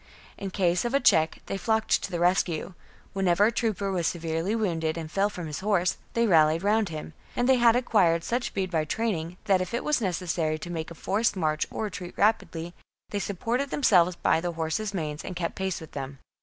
[0.35, 2.73] In case of a check, they flocked to the rescue;
[3.13, 7.13] whenever a trooper was severely wounded and fell from his horse, they rallied round him;
[7.35, 10.89] and they had acquired such speed by training that if it was necessary to make
[10.89, 12.73] a forced march or retreat rapidly,
[13.11, 16.17] they supported themselves by the horses' manes and kept pace with them.